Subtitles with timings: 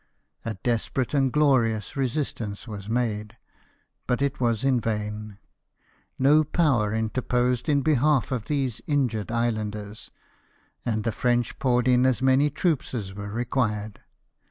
[0.43, 3.37] A desperate and glorious resistance was made;
[4.07, 5.37] but it was in vain;
[6.17, 10.09] no Power interposed in behalf of these injured islanders,
[10.83, 14.01] and the French poured in as many troops as were required.